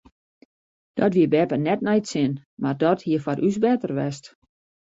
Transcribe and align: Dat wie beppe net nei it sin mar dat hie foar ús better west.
Dat 0.99 1.11
wie 1.15 1.29
beppe 1.33 1.57
net 1.65 1.79
nei 1.83 1.99
it 2.01 2.09
sin 2.11 2.33
mar 2.61 2.77
dat 2.81 3.01
hie 3.05 3.21
foar 3.23 3.39
ús 3.47 3.57
better 3.63 3.91
west. 3.99 4.23